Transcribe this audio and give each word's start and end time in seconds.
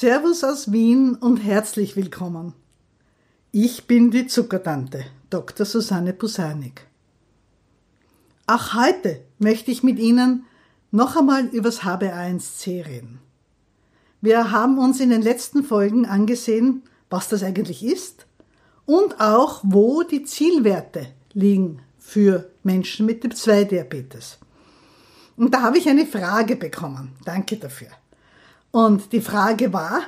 Servus 0.00 0.44
aus 0.44 0.72
Wien 0.72 1.14
und 1.14 1.36
herzlich 1.44 1.94
willkommen. 1.94 2.54
Ich 3.52 3.86
bin 3.86 4.10
die 4.10 4.26
Zuckertante, 4.26 5.04
Dr. 5.28 5.66
Susanne 5.66 6.14
Pusanik. 6.14 6.86
Auch 8.46 8.72
heute 8.72 9.20
möchte 9.38 9.70
ich 9.70 9.82
mit 9.82 9.98
Ihnen 9.98 10.46
noch 10.90 11.18
einmal 11.18 11.48
übers 11.48 11.82
HbA1c 11.82 12.86
reden. 12.86 13.18
Wir 14.22 14.50
haben 14.50 14.78
uns 14.78 15.00
in 15.00 15.10
den 15.10 15.20
letzten 15.20 15.64
Folgen 15.64 16.06
angesehen, 16.06 16.82
was 17.10 17.28
das 17.28 17.42
eigentlich 17.42 17.84
ist 17.84 18.24
und 18.86 19.20
auch, 19.20 19.60
wo 19.64 20.02
die 20.02 20.22
Zielwerte 20.22 21.08
liegen 21.34 21.82
für 21.98 22.50
Menschen 22.62 23.04
mit 23.04 23.20
Typ 23.20 23.36
2 23.36 23.64
Diabetes. 23.64 24.38
Und 25.36 25.52
da 25.52 25.60
habe 25.60 25.76
ich 25.76 25.90
eine 25.90 26.06
Frage 26.06 26.56
bekommen. 26.56 27.12
Danke 27.26 27.58
dafür. 27.58 27.88
Und 28.70 29.12
die 29.12 29.20
Frage 29.20 29.72
war, 29.72 30.02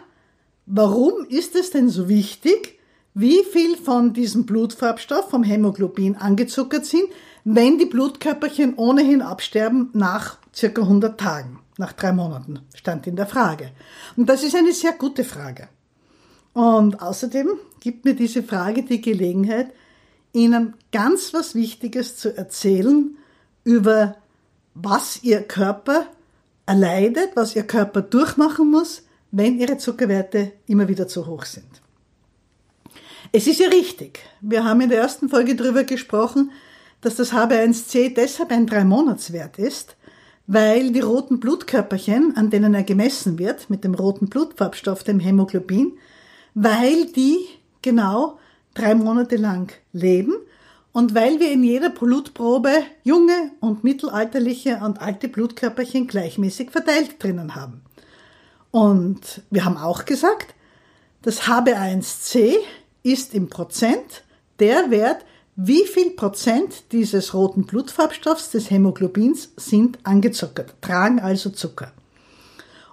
warum 0.67 1.25
ist 1.29 1.57
es 1.57 1.71
denn 1.71 1.89
so 1.89 2.09
wichtig, 2.09 2.79
wie 3.15 3.45
viel 3.45 3.77
von 3.77 4.13
diesem 4.13 4.47
Blutfarbstoff, 4.47 5.31
vom 5.31 5.43
Hämoglobin, 5.43 6.17
angezuckert 6.17 6.87
sind, 6.87 7.05
wenn 7.45 7.79
die 7.79 7.87
Blutkörperchen 7.87 8.75
ohnehin 8.75 9.21
absterben 9.21 9.91
nach 9.93 10.39
circa 10.55 10.83
100 10.83 11.19
Tagen, 11.19 11.59
nach 11.77 11.93
drei 11.93 12.13
Monaten, 12.13 12.61
stand 12.75 13.07
in 13.07 13.17
der 13.17 13.27
Frage. 13.27 13.73
Und 14.17 14.29
das 14.29 14.43
ist 14.43 14.55
eine 14.55 14.73
sehr 14.73 14.93
gute 14.93 15.25
Frage. 15.25 15.69
Und 16.53 17.03
außerdem 17.03 17.49
gibt 17.81 18.05
mir 18.05 18.15
diese 18.15 18.43
Frage 18.43 18.83
die 18.83 19.01
Gelegenheit, 19.01 19.73
Ihnen 20.35 20.75
ganz 20.93 21.35
was 21.35 21.55
Wichtiges 21.55 22.17
zu 22.17 22.35
erzählen 22.35 23.17
über 23.65 24.17
was 24.75 25.23
Ihr 25.23 25.43
Körper 25.43 26.07
erleidet, 26.73 27.33
was 27.35 27.55
Ihr 27.55 27.65
Körper 27.65 28.01
durchmachen 28.01 28.71
muss, 28.71 29.03
wenn 29.31 29.59
Ihre 29.59 29.77
Zuckerwerte 29.77 30.53
immer 30.67 30.89
wieder 30.89 31.07
zu 31.07 31.27
hoch 31.27 31.45
sind. 31.45 31.83
Es 33.31 33.47
ist 33.47 33.61
ja 33.61 33.69
richtig. 33.69 34.21
Wir 34.41 34.65
haben 34.65 34.81
in 34.81 34.89
der 34.89 35.01
ersten 35.01 35.29
Folge 35.29 35.55
darüber 35.55 35.85
gesprochen, 35.85 36.51
dass 37.03 37.17
das 37.17 37.33
HB1C 37.33 38.15
deshalb 38.15 38.51
ein 38.51 38.67
Drei-Monats-Wert 38.67 39.59
ist, 39.59 39.97
weil 40.47 40.93
die 40.93 41.01
roten 41.01 41.41
Blutkörperchen, 41.41 42.37
an 42.37 42.49
denen 42.49 42.73
er 42.73 42.85
gemessen 42.85 43.39
wird, 43.39 43.69
mit 43.69 43.85
dem 43.85 43.95
roten 43.95 44.29
Blutfarbstoff, 44.29 45.05
dem 45.05 45.21
Hämoglobin, 45.21 45.93
weil 46.55 47.07
die 47.07 47.39
genau 47.83 48.39
drei 48.73 48.95
Monate 48.95 49.37
lang 49.37 49.73
leben 49.93 50.35
und 50.93 51.15
weil 51.15 51.41
wir 51.41 51.51
in 51.51 51.65
jeder 51.65 51.91
Blutprobe 51.91 52.73
junge 53.03 53.53
und 53.61 53.83
mittelalterliche 53.83 54.81
und 54.85 55.01
alte 55.01 55.29
Blutkörperchen 55.29 56.07
gleichmäßig 56.07 56.71
verteilt 56.71 57.23
drinnen 57.23 57.55
haben. 57.55 57.83
Und 58.71 59.43
wir 59.51 59.65
haben 59.65 59.77
auch 59.77 60.05
gesagt, 60.05 60.55
das 61.23 61.43
HB1C 61.43 62.57
ist 63.03 63.35
im 63.35 63.49
Prozent 63.49 64.25
der 64.59 64.91
Wert, 64.91 65.25
wie 65.57 65.85
viel 65.87 66.11
Prozent 66.11 66.93
dieses 66.93 67.35
roten 67.35 67.65
Blutfarbstoffs, 67.65 68.51
des 68.51 68.71
Hämoglobins, 68.71 69.51
sind 69.57 69.99
angezuckert, 70.05 70.75
tragen 70.81 71.21
also 71.21 71.51
Zucker. 71.51 71.93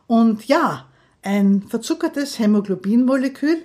Und 0.08 0.46
ja, 0.46 0.86
ein 1.22 1.64
verzuckertes 1.68 2.40
Hämoglobinmolekül, 2.40 3.64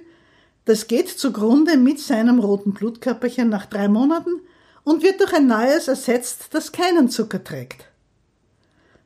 das 0.65 0.87
geht 0.87 1.09
zugrunde 1.09 1.77
mit 1.77 2.01
seinem 2.01 2.39
roten 2.39 2.73
Blutkörperchen 2.73 3.49
nach 3.49 3.67
drei 3.67 3.89
Monaten 3.89 4.41
und 4.83 5.03
wird 5.03 5.21
durch 5.21 5.35
ein 5.35 5.47
neues 5.47 5.89
ersetzt, 5.89 6.49
das 6.53 6.73
keinen 6.73 7.09
Zucker 7.09 7.43
trägt. 7.43 7.87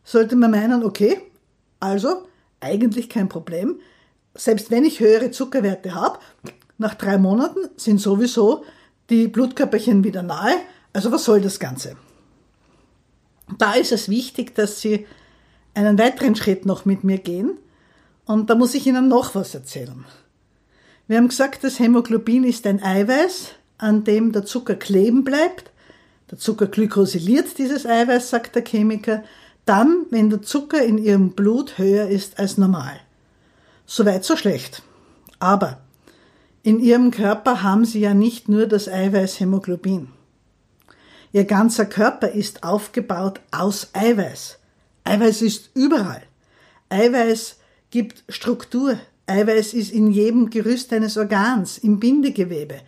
Sollte 0.05 0.37
man 0.37 0.51
meinen, 0.51 0.85
okay, 0.85 1.21
also 1.81 2.27
eigentlich 2.61 3.09
kein 3.09 3.29
Problem, 3.29 3.81
selbst 4.35 4.71
wenn 4.71 4.85
ich 4.85 5.01
höhere 5.01 5.31
Zuckerwerte 5.31 5.95
habe, 5.95 6.19
nach 6.79 6.95
drei 6.95 7.19
Monaten 7.19 7.59
sind 7.77 8.01
sowieso 8.01 8.65
die 9.11 9.27
Blutkörperchen 9.27 10.05
wieder 10.05 10.23
nahe. 10.23 10.55
Also 10.93 11.11
was 11.11 11.25
soll 11.25 11.41
das 11.41 11.59
Ganze? 11.59 11.97
Da 13.57 13.75
ist 13.75 13.93
es 13.93 14.09
wichtig, 14.09 14.55
dass 14.55 14.81
Sie 14.81 15.07
einen 15.75 15.99
weiteren 15.99 16.37
Schritt 16.37 16.67
noch 16.67 16.85
mit 16.85 17.05
mir 17.05 17.19
gehen. 17.19 17.59
Und 18.27 18.51
da 18.51 18.55
muss 18.55 18.75
ich 18.75 18.87
Ihnen 18.87 19.09
noch 19.09 19.35
was 19.35 19.55
erzählen. 19.55 20.05
Wir 21.09 21.17
haben 21.17 21.29
gesagt, 21.29 21.65
das 21.65 21.79
Hämoglobin 21.79 22.45
ist 22.45 22.67
ein 22.67 22.83
Eiweiß, 22.83 23.53
an 23.79 24.05
dem 24.05 24.33
der 24.33 24.45
Zucker 24.45 24.75
kleben 24.75 25.25
bleibt. 25.25 25.71
Der 26.31 26.37
Zucker 26.39 26.67
glykosiliert 26.67 27.57
dieses 27.57 27.87
Eiweiß, 27.87 28.29
sagt 28.29 28.55
der 28.55 28.65
Chemiker, 28.65 29.25
dann, 29.65 30.05
wenn 30.11 30.29
der 30.29 30.43
Zucker 30.43 30.83
in 30.85 30.99
Ihrem 30.99 31.31
Blut 31.31 31.79
höher 31.79 32.09
ist 32.09 32.39
als 32.39 32.59
normal. 32.59 33.01
Soweit 33.87 34.23
so 34.25 34.37
schlecht. 34.37 34.83
Aber 35.39 35.81
in 36.63 36.81
ihrem 36.81 37.11
Körper 37.11 37.63
haben 37.63 37.87
sie 37.87 38.01
ja 38.01 38.13
nicht 38.13 38.51
nur 38.51 38.67
das 38.67 38.89
Eiweiß 38.89 39.41
Hämoglobin. 39.41 40.09
Ihr 41.33 41.45
ganzer 41.45 41.87
Körper 41.87 42.29
ist 42.29 42.65
aufgebaut 42.65 43.41
aus 43.51 43.89
Eiweiß. 43.95 44.59
Eiweiß 45.05 45.41
ist 45.41 45.71
überall. 45.73 46.23
Eiweiß 46.91 47.57
gibt 47.91 48.25
Struktur. 48.29 48.99
Eiweiß 49.29 49.75
ist 49.75 49.93
in 49.93 50.11
jedem 50.11 50.51
Gerüst 50.51 50.93
eines 50.93 51.17
Organs, 51.17 51.79
im 51.79 52.01
Bindegewebe. 52.01 52.81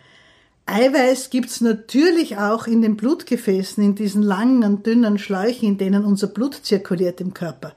Eiweiß 0.65 1.29
gibt's 1.29 1.61
natürlich 1.61 2.37
auch 2.37 2.67
in 2.67 2.81
den 2.81 2.97
Blutgefäßen, 2.97 3.83
in 3.83 3.95
diesen 3.95 4.23
langen 4.23 4.83
dünnen 4.83 5.19
Schläuchen, 5.19 5.67
in 5.67 5.77
denen 5.77 6.05
unser 6.05 6.27
Blut 6.27 6.55
zirkuliert 6.55 7.21
im 7.21 7.33
Körper. 7.33 7.73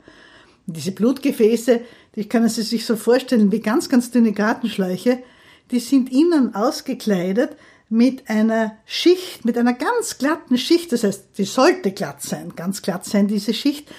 Und 0.67 0.77
diese 0.77 0.93
Blutgefäße, 0.93 1.81
die 2.15 2.29
können 2.29 2.49
Sie 2.49 2.63
sich 2.63 2.87
so 2.87 2.97
vorstellen 2.97 3.53
wie 3.53 3.61
ganz, 3.61 3.89
ganz 3.89 4.11
dünne 4.11 4.33
Gartenschläuche, 4.33 5.23
die 5.71 5.81
sind 5.81 6.13
innen 6.13 6.55
ausgekleidet 6.55 7.57
mit 7.89 8.29
einer 8.31 8.77
Schicht, 8.87 9.45
mit 9.45 9.59
einer 9.59 9.75
ganz 9.75 10.19
glatten 10.19 10.57
Schicht, 10.57 10.93
das 10.93 11.05
heißt, 11.05 11.39
die 11.39 11.45
sollte 11.45 11.93
glatt 11.93 12.23
sein, 12.23 12.55
ganz 12.57 12.81
glatt 12.81 13.05
sein, 13.05 13.29
diese 13.29 13.53
Schicht, 13.53 13.91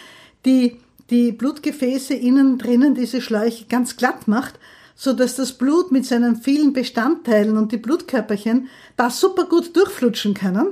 die 0.46 0.80
die 1.10 1.32
Blutgefäße 1.32 2.14
innen 2.14 2.58
drinnen, 2.58 2.96
diese 2.96 3.22
Schläuche 3.22 3.66
ganz 3.66 3.98
glatt 3.98 4.28
macht, 4.28 4.60
so 4.96 5.14
dass 5.14 5.36
das 5.36 5.54
Blut 5.54 5.92
mit 5.92 6.06
seinen 6.06 6.38
vielen 6.38 6.74
Bestandteilen 6.74 7.58
und 7.58 7.72
die 7.72 7.78
Blutkörperchen 7.78 8.70
da 8.96 9.10
super 9.10 9.46
gut 9.46 9.76
durchflutschen 9.76 10.34
können. 10.34 10.68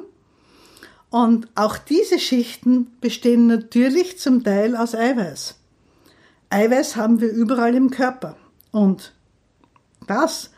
Und 1.09 1.47
auch 1.55 1.77
diese 1.77 2.19
Schichten 2.19 2.87
bestehen 2.99 3.47
natürlich 3.47 4.17
zum 4.17 4.43
Teil 4.43 4.75
aus 4.75 4.95
Eiweiß. 4.95 5.55
Eiweiß 6.49 6.95
haben 6.95 7.21
wir 7.21 7.31
überall 7.31 7.75
im 7.75 7.91
Körper. 7.91 8.35
Und 8.71 9.13
das 10.07 10.49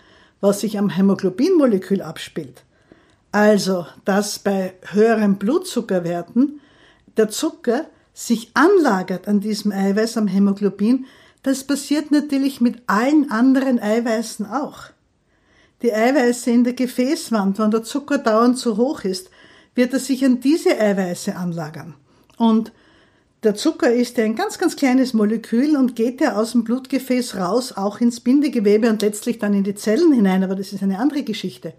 was 0.46 0.62
sich 0.62 0.78
am 0.78 0.90
Hämoglobinmolekül 0.90 2.02
abspielt. 2.02 2.64
Also, 3.31 3.85
dass 4.06 4.40
bei 4.40 4.75
höheren 4.91 5.38
Blutzuckerwerten 5.38 6.62
der 7.18 7.30
Zucker 7.30 7.85
sich 8.16 8.50
anlagert 8.53 9.28
an 9.28 9.42
diesem 9.42 9.72
Eiweiß 9.72 10.18
am 10.18 10.28
Hämoglobin, 10.28 11.06
das 11.44 11.64
passiert 11.64 12.09
natürlich 12.09 12.62
mit 12.62 12.81
allen 12.88 13.30
anderen 13.30 13.78
Eiweißen 13.78 14.48
auch. 14.48 14.86
Die 15.84 15.94
Eiweiße 15.94 16.50
in 16.50 16.64
der 16.64 16.74
Gefäßwand, 16.74 17.59
wenn 17.59 17.70
der 17.70 17.84
Zucker 17.84 18.18
dauernd 18.18 18.58
zu 18.58 18.78
hoch 18.78 19.03
ist, 19.03 19.30
wird 19.76 19.94
er 19.94 20.00
sich 20.00 20.24
an 20.26 20.40
diese 20.40 20.80
Eiweiße 20.80 21.36
anlagern. 21.36 21.94
Und 22.38 22.72
der 23.44 23.53
Zucker 23.53 23.94
ist 23.94 24.18
ja 24.18 24.24
ein 24.24 24.36
ganz, 24.36 24.58
ganz 24.58 24.78
kleines 24.78 25.14
Molekül 25.14 25.76
und 25.76 25.96
geht 25.96 26.22
ja 26.22 26.36
aus 26.36 26.53
dem 26.53 26.64
Blutgefäß 26.64 27.36
raus, 27.36 27.74
auch 27.74 28.00
ins 28.00 28.22
Bindegewebe 28.22 28.90
und 28.90 29.02
letztlich 29.02 29.38
dann 29.38 29.53
in 29.53 29.66
die 29.66 29.76
Zellen 29.76 30.14
hinein, 30.14 30.44
aber 30.44 30.56
das 30.56 30.74
ist 30.74 30.82
eine 30.82 30.97
andere 31.00 31.24
Geschichte. 31.24 31.74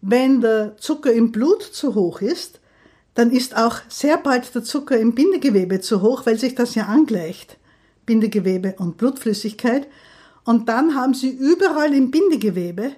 Wenn 0.00 0.40
der 0.40 0.76
Zucker 0.78 1.12
im 1.12 1.32
Blut 1.32 1.62
zu 1.62 1.96
hoch 1.96 2.20
ist, 2.22 2.57
dann 3.18 3.32
ist 3.32 3.56
auch 3.56 3.80
sehr 3.88 4.16
bald 4.16 4.54
der 4.54 4.62
Zucker 4.62 4.96
im 4.96 5.12
Bindegewebe 5.12 5.80
zu 5.80 6.02
hoch, 6.02 6.24
weil 6.24 6.38
sich 6.38 6.54
das 6.54 6.76
ja 6.76 6.84
angleicht. 6.84 7.56
Bindegewebe 8.06 8.76
und 8.78 8.96
Blutflüssigkeit. 8.96 9.88
Und 10.44 10.68
dann 10.68 10.94
haben 10.94 11.14
sie 11.14 11.30
überall 11.30 11.92
im 11.94 12.12
Bindegewebe 12.12 12.92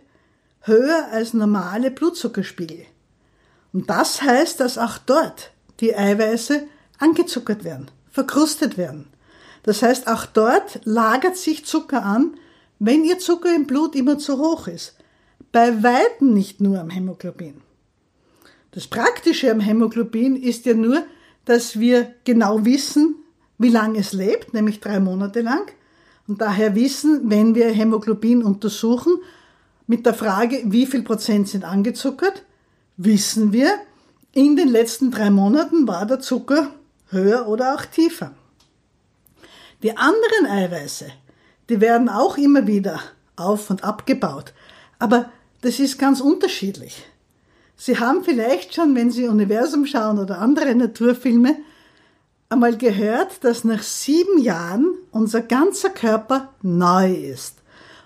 höher 0.61 1.08
als 1.11 1.32
normale 1.32 1.90
Blutzuckerspiegel. 1.90 2.84
Und 3.72 3.88
das 3.88 4.20
heißt, 4.20 4.61
dass 4.61 4.76
auch 4.76 4.99
dort 4.99 5.52
die 5.81 5.96
Eiweiße 5.96 6.66
angezuckert 6.99 7.64
werden, 7.64 7.90
verkrustet 8.11 8.76
werden. 8.76 9.06
Das 9.62 9.82
heißt, 9.82 10.06
auch 10.06 10.26
dort 10.26 10.82
lagert 10.84 11.38
sich 11.38 11.64
Zucker 11.64 12.05
an, 12.05 12.34
wenn 12.78 13.05
Ihr 13.05 13.20
Zucker 13.20 13.55
im 13.55 13.66
Blut 13.66 13.96
immer 13.96 14.19
zu 14.19 14.37
hoch 14.37 14.69
ist. 14.69 14.96
Bei 15.50 15.82
weitem 15.82 16.34
nicht 16.34 16.61
nur 16.61 16.78
am 16.78 16.90
Hämoglobin. 16.90 17.62
Das 18.72 18.87
Praktische 18.87 19.50
am 19.50 19.61
Hämoglobin 19.61 20.37
ist 20.37 20.64
ja 20.67 20.75
nur, 20.75 21.02
dass 21.44 21.81
wir 21.81 22.14
genau 22.25 22.64
wissen, 22.64 23.17
wie 23.58 23.69
lange 23.69 23.99
es 23.99 24.12
lebt, 24.12 24.55
nämlich 24.55 24.81
drei 24.81 25.00
Monate 25.00 25.40
lang. 25.40 25.70
Und 26.28 26.40
daher 26.40 26.75
wissen, 26.75 27.28
wenn 27.28 27.55
wir 27.55 27.70
Hämoglobin 27.70 28.43
untersuchen, 28.44 29.14
mit 29.87 30.06
der 30.06 30.14
Frage, 30.14 30.62
wie 30.67 30.87
viel 30.87 31.02
Prozent 31.02 31.49
sind 31.49 31.64
angezuckert, 31.64 32.44
wissen 32.96 33.52
wir, 33.52 33.72
in 34.32 34.55
den 34.55 34.69
letzten 34.69 35.11
drei 35.11 35.31
Monaten 35.31 35.88
war 35.88 36.06
der 36.06 36.20
Zucker 36.20 36.70
höher 37.08 37.49
oder 37.49 37.75
auch 37.75 37.84
tiefer. 37.84 38.32
Die 39.82 39.96
anderen 39.96 40.46
Eiweiße, 40.46 41.06
die 41.69 41.81
werden 41.81 42.08
auch 42.08 42.38
immer 42.38 42.69
wieder 42.69 43.00
auf 43.34 43.70
und 43.70 43.82
abgebaut. 43.82 44.52
Aber 45.00 45.32
das 45.62 45.81
ist 45.81 45.99
ganz 45.99 46.20
unterschiedlich. 46.20 47.05
Sie 47.82 47.98
haben 47.98 48.22
vielleicht 48.22 48.74
schon, 48.74 48.94
wenn 48.94 49.10
Sie 49.10 49.26
Universum 49.26 49.86
schauen 49.86 50.18
oder 50.18 50.38
andere 50.38 50.74
Naturfilme, 50.74 51.56
einmal 52.50 52.76
gehört, 52.76 53.42
dass 53.42 53.64
nach 53.64 53.82
sieben 53.82 54.38
Jahren 54.38 54.96
unser 55.12 55.40
ganzer 55.40 55.88
Körper 55.88 56.50
neu 56.60 57.10
ist. 57.10 57.56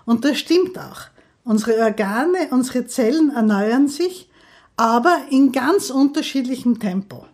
Und 0.05 0.23
das 0.23 0.37
stimmt 0.37 0.79
auch. 0.79 1.01
Unsere 1.43 1.83
Organe, 1.83 2.47
unsere 2.51 2.87
Zellen 2.87 3.31
erneuern 3.35 3.89
sich, 3.89 4.29
aber 4.77 5.17
in 5.29 5.51
ganz 5.51 5.89
unterschiedlichem 5.89 6.79
Tempo. 6.79 7.25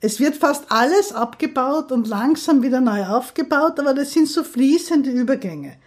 Es 0.00 0.20
wird 0.20 0.36
fast 0.36 0.70
alles 0.70 1.14
abgebaut 1.14 1.90
und 1.90 2.06
langsam 2.06 2.62
wieder 2.62 2.82
neu 2.82 3.06
aufgebaut, 3.06 3.80
aber 3.80 3.94
das 3.94 4.12
sind 4.12 4.28
so 4.28 4.44
fließende 4.44 5.08
Übergänge. 5.08 5.78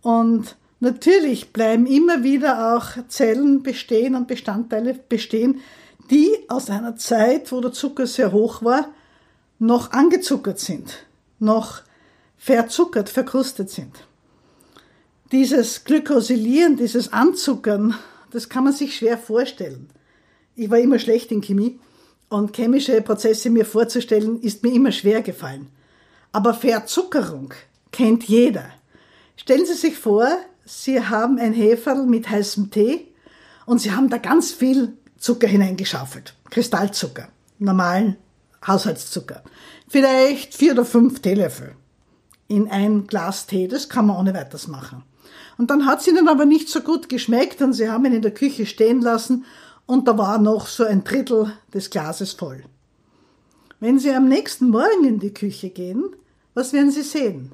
Und 0.00 0.56
natürlich 0.80 1.52
bleiben 1.52 1.86
immer 1.86 2.22
wieder 2.22 2.76
auch 2.76 2.90
Zellen 3.08 3.62
bestehen 3.62 4.14
und 4.14 4.28
Bestandteile 4.28 4.94
bestehen, 4.94 5.60
die 6.10 6.30
aus 6.48 6.70
einer 6.70 6.96
Zeit, 6.96 7.52
wo 7.52 7.60
der 7.60 7.72
Zucker 7.72 8.06
sehr 8.06 8.32
hoch 8.32 8.62
war, 8.62 8.88
noch 9.58 9.92
angezuckert 9.92 10.58
sind, 10.58 11.06
noch 11.38 11.82
verzuckert, 12.36 13.08
verkrustet 13.08 13.70
sind. 13.70 13.94
Dieses 15.32 15.84
Glykosilieren, 15.84 16.76
dieses 16.76 17.12
Anzuckern, 17.12 17.94
das 18.30 18.48
kann 18.48 18.64
man 18.64 18.72
sich 18.72 18.96
schwer 18.96 19.18
vorstellen. 19.18 19.90
Ich 20.56 20.70
war 20.70 20.78
immer 20.78 20.98
schlecht 20.98 21.30
in 21.32 21.40
Chemie 21.40 21.78
und 22.28 22.56
chemische 22.56 23.00
Prozesse 23.02 23.50
mir 23.50 23.64
vorzustellen, 23.64 24.40
ist 24.40 24.62
mir 24.62 24.72
immer 24.72 24.92
schwer 24.92 25.22
gefallen. 25.22 25.68
Aber 26.32 26.54
Verzuckerung 26.54 27.52
kennt 27.92 28.24
jeder. 28.24 28.70
Stellen 29.36 29.66
Sie 29.66 29.74
sich 29.74 29.98
vor, 29.98 30.28
Sie 30.70 31.02
haben 31.02 31.38
ein 31.38 31.54
Heferl 31.54 32.04
mit 32.04 32.28
heißem 32.28 32.70
Tee 32.70 33.08
und 33.64 33.80
Sie 33.80 33.92
haben 33.92 34.10
da 34.10 34.18
ganz 34.18 34.52
viel 34.52 34.92
Zucker 35.16 35.46
hineingeschaufelt. 35.48 36.34
Kristallzucker, 36.50 37.28
normalen 37.58 38.16
Haushaltszucker. 38.66 39.42
Vielleicht 39.88 40.54
vier 40.54 40.72
oder 40.72 40.84
fünf 40.84 41.20
Teelöffel 41.20 41.74
in 42.48 42.68
ein 42.68 43.06
Glas 43.06 43.46
Tee. 43.46 43.66
Das 43.66 43.88
kann 43.88 44.06
man 44.06 44.18
ohne 44.18 44.34
weiteres 44.34 44.68
machen. 44.68 45.04
Und 45.56 45.70
dann 45.70 45.86
hat 45.86 46.00
es 46.00 46.06
ihnen 46.06 46.28
aber 46.28 46.44
nicht 46.44 46.68
so 46.68 46.82
gut 46.82 47.08
geschmeckt 47.08 47.62
und 47.62 47.72
sie 47.72 47.88
haben 47.88 48.04
ihn 48.04 48.12
in 48.12 48.22
der 48.22 48.34
Küche 48.34 48.66
stehen 48.66 49.00
lassen 49.00 49.46
und 49.86 50.06
da 50.06 50.18
war 50.18 50.38
noch 50.38 50.66
so 50.66 50.84
ein 50.84 51.02
Drittel 51.02 51.50
des 51.72 51.88
Glases 51.88 52.34
voll. 52.34 52.62
Wenn 53.80 53.98
Sie 53.98 54.12
am 54.12 54.28
nächsten 54.28 54.68
Morgen 54.68 55.04
in 55.04 55.18
die 55.18 55.32
Küche 55.32 55.70
gehen, 55.70 56.04
was 56.52 56.74
werden 56.74 56.90
Sie 56.90 57.02
sehen? 57.02 57.52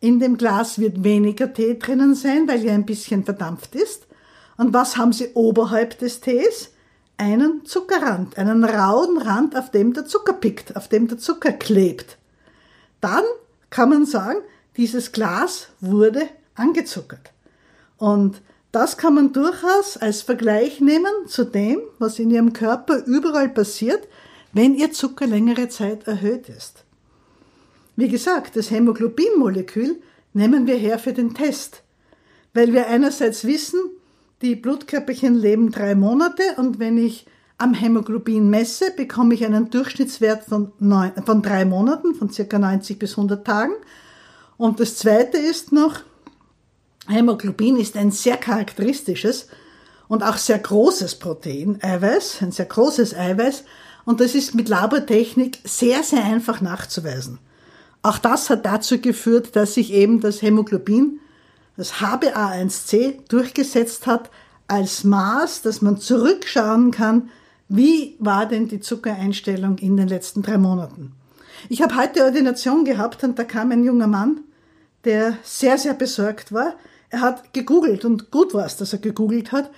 In 0.00 0.20
dem 0.20 0.36
Glas 0.36 0.78
wird 0.78 1.04
weniger 1.04 1.52
Tee 1.52 1.78
drinnen 1.78 2.14
sein, 2.14 2.46
weil 2.48 2.64
er 2.64 2.74
ein 2.74 2.86
bisschen 2.86 3.24
verdampft 3.24 3.74
ist. 3.74 4.06
Und 4.56 4.72
was 4.72 4.96
haben 4.96 5.12
Sie 5.12 5.30
oberhalb 5.34 5.98
des 5.98 6.20
Tees? 6.20 6.70
Einen 7.18 7.64
Zuckerrand, 7.64 8.36
einen 8.36 8.64
rauen 8.64 9.16
Rand, 9.18 9.56
auf 9.56 9.70
dem 9.70 9.94
der 9.94 10.04
Zucker 10.04 10.34
pickt, 10.34 10.76
auf 10.76 10.88
dem 10.88 11.08
der 11.08 11.18
Zucker 11.18 11.52
klebt. 11.52 12.18
Dann 13.00 13.24
kann 13.70 13.88
man 13.88 14.04
sagen, 14.04 14.40
dieses 14.76 15.12
Glas 15.12 15.68
wurde 15.80 16.28
angezuckert. 16.54 17.32
Und 17.96 18.42
das 18.72 18.98
kann 18.98 19.14
man 19.14 19.32
durchaus 19.32 19.96
als 19.96 20.20
Vergleich 20.20 20.80
nehmen 20.80 21.12
zu 21.26 21.44
dem, 21.44 21.80
was 21.98 22.18
in 22.18 22.30
Ihrem 22.30 22.52
Körper 22.52 23.02
überall 23.06 23.48
passiert, 23.48 24.06
wenn 24.52 24.74
Ihr 24.74 24.92
Zucker 24.92 25.26
längere 25.26 25.68
Zeit 25.68 26.06
erhöht 26.06 26.50
ist. 26.50 26.85
Wie 27.96 28.08
gesagt, 28.08 28.56
das 28.56 28.70
Hämoglobinmolekül 28.70 29.96
nehmen 30.34 30.66
wir 30.66 30.76
her 30.76 30.98
für 30.98 31.14
den 31.14 31.34
Test, 31.34 31.82
weil 32.52 32.72
wir 32.72 32.88
einerseits 32.88 33.46
wissen, 33.46 33.80
die 34.42 34.54
Blutkörperchen 34.54 35.34
leben 35.34 35.72
drei 35.72 35.94
Monate 35.94 36.42
und 36.58 36.78
wenn 36.78 36.98
ich 36.98 37.26
am 37.56 37.72
Hämoglobin 37.72 38.50
messe, 38.50 38.90
bekomme 38.94 39.32
ich 39.32 39.46
einen 39.46 39.70
Durchschnittswert 39.70 40.44
von, 40.44 40.72
neun, 40.78 41.12
von 41.24 41.40
drei 41.40 41.64
Monaten, 41.64 42.14
von 42.14 42.30
circa 42.30 42.58
90 42.58 42.98
bis 42.98 43.12
100 43.12 43.46
Tagen. 43.46 43.72
Und 44.58 44.78
das 44.78 44.96
zweite 44.96 45.38
ist 45.38 45.72
noch, 45.72 46.00
Hämoglobin 47.08 47.78
ist 47.78 47.96
ein 47.96 48.10
sehr 48.10 48.36
charakteristisches 48.36 49.48
und 50.06 50.22
auch 50.22 50.36
sehr 50.36 50.58
großes 50.58 51.14
Protein, 51.18 51.78
Eiweiß, 51.82 52.42
ein 52.42 52.52
sehr 52.52 52.66
großes 52.66 53.14
Eiweiß. 53.14 53.64
Und 54.04 54.20
das 54.20 54.34
ist 54.34 54.54
mit 54.54 54.68
Labortechnik 54.68 55.60
sehr, 55.64 56.02
sehr 56.02 56.24
einfach 56.24 56.60
nachzuweisen. 56.60 57.38
Auch 58.06 58.18
das 58.18 58.50
hat 58.50 58.64
dazu 58.64 59.00
geführt, 59.00 59.56
dass 59.56 59.74
sich 59.74 59.92
eben 59.92 60.20
das 60.20 60.40
Hämoglobin, 60.40 61.18
das 61.76 61.94
HbA1c, 61.94 63.26
durchgesetzt 63.28 64.06
hat 64.06 64.30
als 64.68 65.02
Maß, 65.02 65.62
dass 65.62 65.82
man 65.82 65.98
zurückschauen 65.98 66.92
kann, 66.92 67.30
wie 67.68 68.14
war 68.20 68.46
denn 68.46 68.68
die 68.68 68.78
Zuckereinstellung 68.78 69.78
in 69.78 69.96
den 69.96 70.06
letzten 70.06 70.42
drei 70.42 70.56
Monaten. 70.56 71.14
Ich 71.68 71.82
habe 71.82 71.96
heute 71.96 72.22
Ordination 72.22 72.84
gehabt 72.84 73.24
und 73.24 73.40
da 73.40 73.42
kam 73.42 73.72
ein 73.72 73.82
junger 73.82 74.06
Mann, 74.06 74.42
der 75.04 75.38
sehr, 75.42 75.76
sehr 75.76 75.94
besorgt 75.94 76.52
war, 76.52 76.74
er 77.10 77.22
hat 77.22 77.52
gegoogelt 77.54 78.04
und 78.04 78.30
gut 78.30 78.54
war 78.54 78.66
es, 78.66 78.76
dass 78.76 78.92
er 78.92 79.00
gegoogelt 79.00 79.50
hat. 79.50 79.68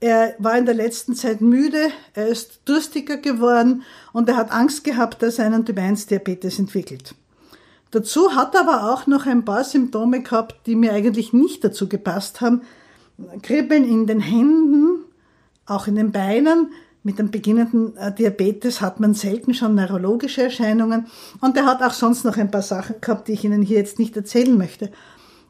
Er 0.00 0.34
war 0.38 0.56
in 0.56 0.64
der 0.64 0.74
letzten 0.74 1.14
Zeit 1.14 1.42
müde, 1.42 1.90
er 2.14 2.28
ist 2.28 2.60
durstiger 2.64 3.18
geworden 3.18 3.82
und 4.14 4.30
er 4.30 4.36
hat 4.36 4.50
Angst 4.50 4.82
gehabt, 4.82 5.20
dass 5.20 5.38
er 5.38 5.44
einen 5.44 5.66
Typ 5.66 5.76
1 5.76 6.06
Diabetes 6.06 6.58
entwickelt. 6.58 7.14
Dazu 7.90 8.34
hat 8.34 8.54
er 8.54 8.62
aber 8.62 8.92
auch 8.92 9.06
noch 9.06 9.26
ein 9.26 9.44
paar 9.44 9.64
Symptome 9.64 10.22
gehabt, 10.22 10.66
die 10.66 10.74
mir 10.74 10.92
eigentlich 10.92 11.32
nicht 11.32 11.62
dazu 11.64 11.88
gepasst 11.88 12.40
haben. 12.40 12.62
Kribbeln 13.42 13.84
in 13.84 14.06
den 14.06 14.20
Händen, 14.20 15.04
auch 15.66 15.86
in 15.86 15.94
den 15.94 16.12
Beinen. 16.12 16.72
Mit 17.02 17.20
dem 17.20 17.30
beginnenden 17.30 17.96
äh, 17.96 18.12
Diabetes 18.12 18.80
hat 18.80 18.98
man 18.98 19.14
selten 19.14 19.54
schon 19.54 19.76
neurologische 19.76 20.42
Erscheinungen. 20.42 21.06
Und 21.40 21.56
er 21.56 21.64
hat 21.64 21.80
auch 21.80 21.92
sonst 21.92 22.24
noch 22.24 22.36
ein 22.36 22.50
paar 22.50 22.62
Sachen 22.62 22.96
gehabt, 23.00 23.28
die 23.28 23.32
ich 23.32 23.44
Ihnen 23.44 23.62
hier 23.62 23.78
jetzt 23.78 24.00
nicht 24.00 24.16
erzählen 24.16 24.58
möchte. 24.58 24.90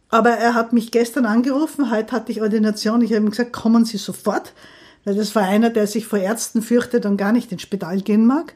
Aber 0.08 0.30
er 0.30 0.54
hat 0.54 0.72
mich 0.72 0.92
gestern 0.92 1.26
angerufen, 1.26 1.90
heute 1.90 2.12
hatte 2.12 2.30
ich 2.30 2.42
Ordination, 2.42 3.02
ich 3.02 3.12
habe 3.12 3.24
ihm 3.24 3.30
gesagt, 3.30 3.52
kommen 3.52 3.84
Sie 3.84 3.96
sofort, 3.96 4.52
weil 5.04 5.16
das 5.16 5.34
war 5.34 5.42
einer, 5.42 5.70
der 5.70 5.86
sich 5.86 6.06
vor 6.06 6.18
Ärzten 6.18 6.62
fürchtet 6.62 7.06
und 7.06 7.16
gar 7.16 7.32
nicht 7.32 7.50
ins 7.50 7.62
Spital 7.62 8.00
gehen 8.02 8.26
mag. 8.26 8.54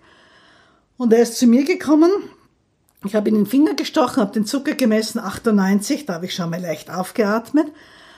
Und 0.96 1.12
er 1.12 1.22
ist 1.22 1.38
zu 1.38 1.46
mir 1.46 1.64
gekommen, 1.64 2.10
ich 3.04 3.14
habe 3.14 3.28
in 3.28 3.34
den 3.34 3.46
Finger 3.46 3.74
gestochen, 3.74 4.20
habe 4.20 4.32
den 4.32 4.44
Zucker 4.44 4.74
gemessen, 4.74 5.20
98, 5.20 6.06
da 6.06 6.14
habe 6.14 6.26
ich 6.26 6.34
schon 6.34 6.50
mal 6.50 6.60
leicht 6.60 6.90
aufgeatmet. 6.90 7.66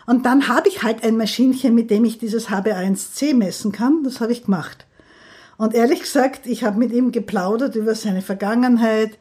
Und 0.07 0.27
dann 0.27 0.49
habe 0.49 0.69
ich 0.69 0.83
halt 0.83 1.05
ein 1.05 1.17
Maschinchen, 1.17 1.75
mit 1.75 1.91
dem 1.91 2.05
ich 2.05 2.19
dieses 2.19 2.49
HB1C 2.49 3.35
messen 3.35 3.71
kann, 3.71 4.03
das 4.03 4.21
habe 4.21 4.33
ich 4.33 4.45
gemacht. 4.45 4.87
Und 5.57 5.75
ehrlich 5.75 6.01
gesagt, 6.01 6.47
ich 6.47 6.65
habe 6.65 6.79
mit 6.79 6.93
ihm 6.93 7.13
geplaudert 7.13 7.77
über 7.77 7.95
seine 7.95 8.23
Vergangenheit, 8.23 9.17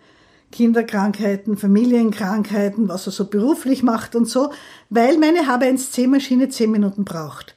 Kinderkrankheiten, 0.51 1.57
Familienkrankheiten, 1.57 2.89
was 2.89 3.05
er 3.05 3.11
so 3.11 3.25
beruflich 3.25 3.83
macht 3.83 4.15
und 4.15 4.27
so, 4.27 4.51
weil 4.89 5.17
meine 5.17 5.41
H1C-Maschine 5.41 6.49
zehn 6.49 6.71
Minuten 6.71 7.05
braucht. 7.05 7.55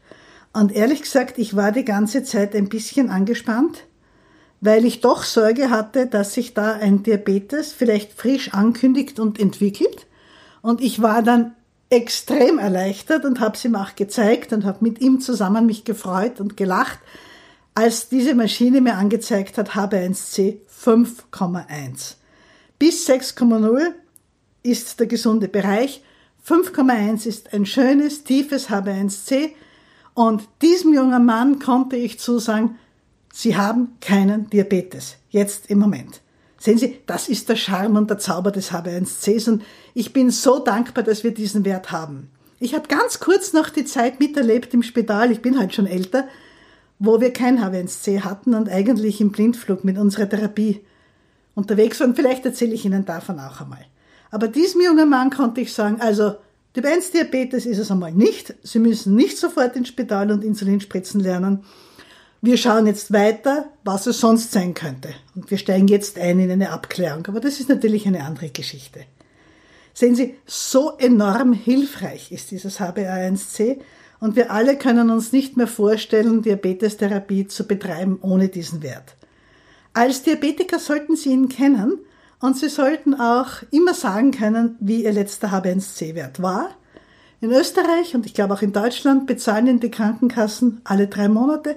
Und 0.53 0.73
ehrlich 0.73 1.03
gesagt, 1.03 1.39
ich 1.39 1.57
war 1.57 1.73
die 1.73 1.85
ganze 1.85 2.23
Zeit 2.23 2.55
ein 2.55 2.69
bisschen 2.69 3.11
angespannt, 3.11 3.85
weil 4.65 4.87
ich 4.87 5.03
doch 5.03 5.25
Sorge 5.25 5.69
hatte, 5.69 6.07
dass 6.07 6.33
sich 6.33 6.55
da 6.55 6.73
ein 6.73 7.03
Diabetes 7.03 7.75
vielleicht 7.75 8.15
frisch 8.15 8.55
ankündigt 8.55 9.21
und 9.21 9.39
entwickelt. 9.39 10.07
Und 10.63 10.81
ich 10.81 11.03
war 11.03 11.23
dann 11.23 11.55
extrem 11.91 12.59
erleichtert 12.59 13.27
und 13.27 13.41
habe 13.41 13.57
es 13.57 13.65
ihm 13.67 13.75
auch 13.75 13.95
gezeigt 13.95 14.55
und 14.55 14.65
habe 14.65 14.79
mit 14.81 15.03
ihm 15.03 15.21
zusammen 15.21 15.67
mich 15.67 15.85
gefreut 15.85 16.41
und 16.41 16.57
gelacht, 16.57 16.99
als 17.75 18.09
diese 18.09 18.35
Maschine 18.35 18.81
mir 18.81 18.95
angezeigt 18.95 19.59
hat, 19.59 19.73
H1C 19.73 20.61
5,1. 20.83 22.15
Bis 22.79 23.07
6,0 23.07 23.83
ist 24.63 24.99
der 24.99 25.07
gesunde 25.07 25.49
Bereich. 25.49 26.03
5,1 26.49 27.27
ist 27.27 27.53
ein 27.53 27.67
schönes, 27.67 28.25
tiefes 28.25 28.71
HB1C. 28.71 29.51
Und 30.15 30.49
diesem 30.63 30.95
jungen 30.95 31.27
Mann 31.27 31.59
konnte 31.59 31.97
ich 31.97 32.19
zusagen, 32.19 32.79
Sie 33.37 33.57
haben 33.57 33.97
keinen 34.01 34.49
Diabetes. 34.49 35.17
Jetzt 35.29 35.69
im 35.69 35.81
Moment. 35.81 36.21
Sehen 36.57 36.79
Sie, 36.79 37.01
das 37.07 37.29
ist 37.29 37.49
der 37.49 37.57
Charme 37.57 37.97
und 37.97 38.09
der 38.09 38.19
Zauber 38.19 38.53
des 38.53 38.71
HB1Cs 38.71 39.51
und 39.51 39.65
ich 39.93 40.13
bin 40.13 40.31
so 40.31 40.61
dankbar, 40.61 41.03
dass 41.03 41.25
wir 41.25 41.35
diesen 41.35 41.65
Wert 41.65 41.91
haben. 41.91 42.31
Ich 42.61 42.75
habe 42.75 42.87
ganz 42.87 43.19
kurz 43.19 43.53
noch 43.53 43.71
die 43.71 43.85
Zeit 43.85 44.21
miterlebt 44.21 44.73
im 44.73 44.85
Spital, 44.85 45.33
ich 45.33 45.43
bin 45.43 45.59
halt 45.59 45.75
schon 45.75 45.89
älter, 45.89 46.29
wo 47.01 47.21
wir 47.21 47.33
kein 47.33 47.59
HB1C 47.59 48.21
hatten 48.21 48.55
und 48.55 48.69
eigentlich 48.69 49.21
im 49.21 49.33
Blindflug 49.33 49.83
mit 49.83 49.99
unserer 49.99 50.29
Therapie 50.29 50.83
unterwegs 51.57 51.99
waren. 51.99 52.15
Vielleicht 52.15 52.47
erzähle 52.47 52.75
ich 52.75 52.85
Ihnen 52.85 53.05
davon 53.05 53.41
auch 53.41 53.61
einmal. 53.61 53.85
Aber 54.31 54.47
diesem 54.47 54.81
jungen 54.81 55.11
Mann 55.11 55.31
konnte 55.31 55.61
ich 55.61 55.73
sagen, 55.73 56.01
also 56.01 56.37
Typ 56.73 56.87
1 56.87 57.11
Diabetes 57.11 57.67
ist 57.67 57.79
es 57.79 57.91
einmal 57.91 58.13
nicht. 58.13 58.55
Sie 58.63 58.79
müssen 58.79 59.17
nicht 59.17 59.39
sofort 59.39 59.75
ins 59.75 59.89
Spital 59.89 60.31
und 60.31 60.45
Insulin 60.45 60.81
spritzen 60.81 61.21
lernen. 61.21 61.65
Wir 62.47 62.59
schauen 62.59 62.87
jetzt 62.87 63.11
weiter, 63.11 63.71
was 63.85 64.07
es 64.07 64.21
sonst 64.21 64.53
sein 64.53 64.75
könnte. 64.75 65.15
Und 65.35 65.51
wir 65.51 65.57
steigen 65.57 65.89
jetzt 65.89 66.19
ein 66.19 66.39
in 66.39 66.51
eine 66.51 66.73
Abklärung. 66.73 67.27
Aber 67.29 67.41
das 67.41 67.59
ist 67.59 67.71
natürlich 67.71 68.07
eine 68.07 68.23
andere 68.23 68.51
Geschichte. 68.51 69.07
Sehen 69.95 70.15
Sie, 70.15 70.35
so 70.45 70.93
enorm 70.99 71.55
hilfreich 71.55 72.33
ist 72.33 72.51
dieses 72.51 72.81
HbA1c 72.81 73.79
und 74.21 74.37
wir 74.37 74.51
alle 74.51 74.77
können 74.77 75.09
uns 75.09 75.33
nicht 75.33 75.57
mehr 75.57 75.67
vorstellen, 75.67 76.43
Diabetestherapie 76.43 77.47
zu 77.47 77.67
betreiben 77.67 78.19
ohne 78.21 78.49
diesen 78.49 78.83
Wert. 78.83 79.15
Als 79.95 80.23
Diabetiker 80.23 80.79
sollten 80.79 81.17
Sie 81.17 81.31
ihn 81.31 81.49
kennen 81.49 81.99
und 82.41 82.59
Sie 82.59 82.69
sollten 82.69 83.15
auch 83.15 83.63
immer 83.71 83.95
sagen 83.95 84.33
können, 84.33 84.77
wie 84.81 85.05
Ihr 85.05 85.13
letzter 85.13 85.49
HbA1c-Wert 85.49 86.43
war. 86.43 86.69
In 87.41 87.53
Österreich 87.53 88.15
und 88.15 88.27
ich 88.27 88.35
glaube 88.35 88.53
auch 88.53 88.61
in 88.61 88.75
Deutschland 88.75 89.27
bezahlen 89.27 89.81
die 89.81 89.91
Krankenkassen 89.91 90.83
alle 90.85 91.07
drei 91.07 91.29
Monate, 91.29 91.77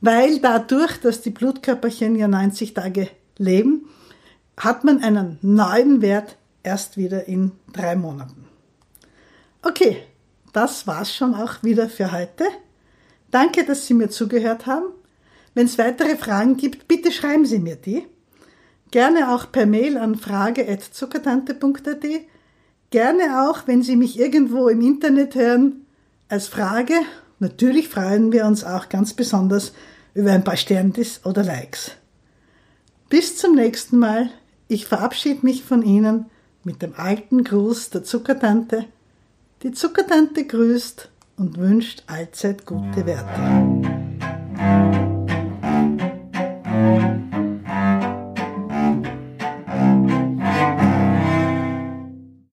weil 0.00 0.38
dadurch, 0.40 1.00
dass 1.00 1.22
die 1.22 1.30
Blutkörperchen 1.30 2.16
ja 2.16 2.28
90 2.28 2.74
Tage 2.74 3.08
leben, 3.38 3.86
hat 4.56 4.84
man 4.84 5.02
einen 5.02 5.38
neuen 5.42 6.02
Wert 6.02 6.36
erst 6.62 6.96
wieder 6.96 7.26
in 7.26 7.52
drei 7.72 7.96
Monaten. 7.96 8.46
Okay, 9.62 10.02
das 10.52 10.86
war's 10.86 11.14
schon 11.14 11.34
auch 11.34 11.62
wieder 11.62 11.88
für 11.88 12.12
heute. 12.12 12.44
Danke, 13.30 13.64
dass 13.64 13.86
Sie 13.86 13.94
mir 13.94 14.10
zugehört 14.10 14.66
haben. 14.66 14.86
Wenn 15.54 15.66
es 15.66 15.78
weitere 15.78 16.16
Fragen 16.16 16.56
gibt, 16.56 16.86
bitte 16.86 17.10
schreiben 17.10 17.46
Sie 17.46 17.58
mir 17.58 17.76
die. 17.76 18.06
Gerne 18.90 19.34
auch 19.34 19.50
per 19.50 19.66
Mail 19.66 19.96
an 19.98 20.14
frage.zuckertante.at. 20.14 22.04
Gerne 22.90 23.42
auch, 23.42 23.66
wenn 23.66 23.82
Sie 23.82 23.96
mich 23.96 24.18
irgendwo 24.18 24.68
im 24.68 24.80
Internet 24.80 25.34
hören, 25.34 25.86
als 26.28 26.46
Frage. 26.46 26.94
Natürlich 27.38 27.88
freuen 27.88 28.32
wir 28.32 28.46
uns 28.46 28.64
auch 28.64 28.88
ganz 28.88 29.14
besonders 29.14 29.72
über 30.14 30.32
ein 30.32 30.44
paar 30.44 30.56
Sterndis 30.56 31.20
oder 31.24 31.42
Likes. 31.42 31.92
Bis 33.08 33.36
zum 33.36 33.54
nächsten 33.54 33.98
Mal. 33.98 34.30
Ich 34.68 34.86
verabschiede 34.86 35.44
mich 35.44 35.62
von 35.62 35.82
Ihnen 35.82 36.26
mit 36.62 36.80
dem 36.82 36.94
alten 36.96 37.44
Gruß 37.44 37.90
der 37.90 38.04
Zuckertante. 38.04 38.86
Die 39.62 39.72
Zuckertante 39.72 40.46
grüßt 40.46 41.10
und 41.36 41.58
wünscht 41.58 42.04
allzeit 42.06 42.64
gute 42.64 43.06
Werte. 43.06 43.74